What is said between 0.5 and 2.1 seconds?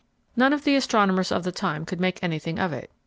of the astronomers of the time could